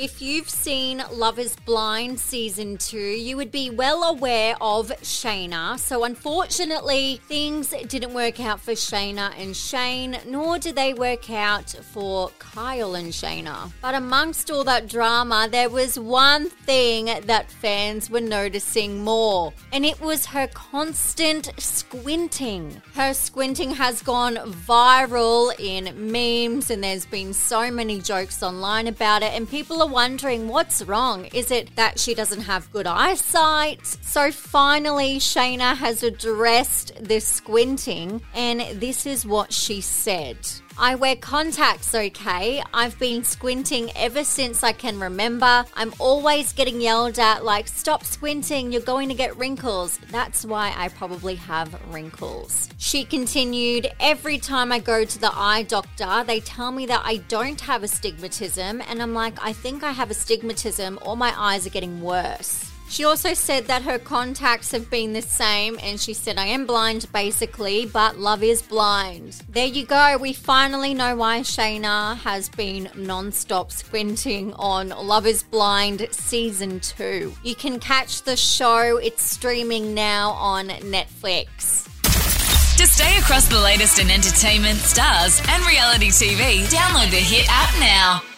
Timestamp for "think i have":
59.52-60.12